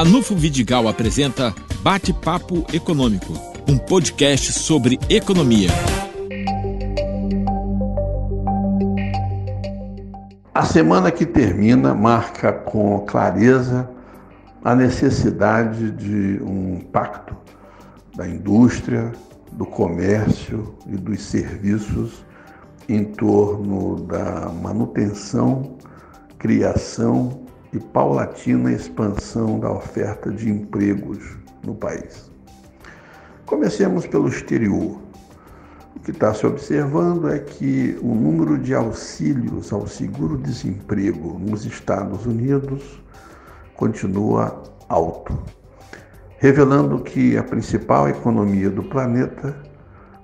[0.00, 3.34] Ranulfo Vidigal apresenta Bate-Papo Econômico,
[3.68, 5.68] um podcast sobre economia.
[10.54, 13.90] A semana que termina marca com clareza
[14.64, 17.36] a necessidade de um pacto
[18.16, 19.12] da indústria,
[19.52, 22.24] do comércio e dos serviços
[22.88, 25.76] em torno da manutenção,
[26.38, 32.30] criação e paulatina expansão da oferta de empregos no país.
[33.46, 34.98] Comecemos pelo exterior.
[35.94, 42.26] O que está se observando é que o número de auxílios ao seguro-desemprego nos Estados
[42.26, 43.02] Unidos
[43.74, 45.36] continua alto,
[46.38, 49.54] revelando que a principal economia do planeta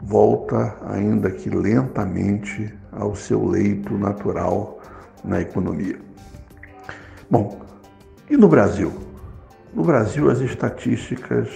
[0.00, 4.80] volta, ainda que lentamente, ao seu leito natural
[5.22, 5.98] na economia.
[7.30, 7.60] Bom,
[8.28, 8.92] e no Brasil?
[9.72, 11.48] No Brasil, as estatísticas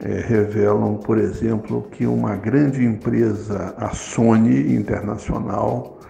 [0.00, 6.00] é, revelam, por exemplo, que uma grande empresa, a Sony Internacional,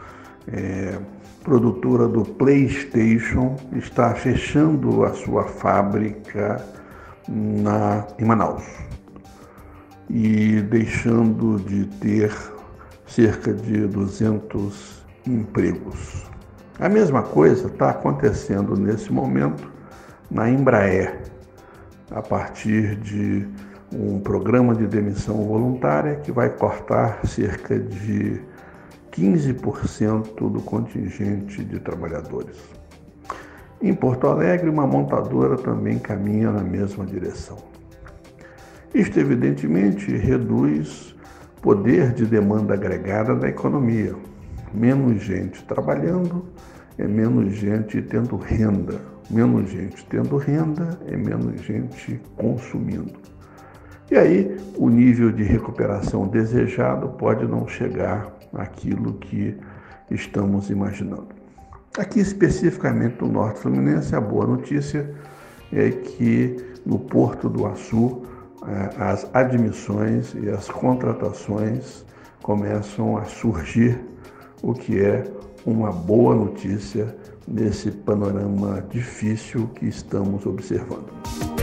[0.49, 0.99] é,
[1.43, 6.65] produtora do PlayStation, está fechando a sua fábrica
[7.29, 8.65] na, em Manaus
[10.09, 12.35] e deixando de ter
[13.07, 16.25] cerca de 200 empregos.
[16.79, 19.71] A mesma coisa está acontecendo nesse momento
[20.29, 21.21] na Embraer,
[22.11, 23.47] a partir de
[23.93, 28.41] um programa de demissão voluntária que vai cortar cerca de
[29.13, 32.59] 15% do contingente de trabalhadores.
[33.81, 37.59] Em Porto Alegre, uma montadora também caminha na mesma direção.
[38.93, 41.15] Isto, evidentemente, reduz
[41.63, 44.15] poder de demanda agregada da economia.
[44.75, 46.45] Menos gente trabalhando
[46.99, 49.01] é menos gente tendo renda.
[49.31, 53.13] Menos gente tendo renda é menos gente consumindo.
[54.11, 59.57] E aí o nível de recuperação desejado pode não chegar àquilo que
[60.11, 61.29] estamos imaginando.
[61.97, 65.09] Aqui especificamente no Norte Fluminense, a boa notícia
[65.73, 68.23] é que no Porto do Açu
[68.67, 72.05] eh, as admissões e as contratações
[72.43, 73.99] começam a surgir,
[74.65, 75.23] o que é
[75.67, 77.15] uma boa notícia
[77.47, 81.54] nesse panorama difícil que estamos observando.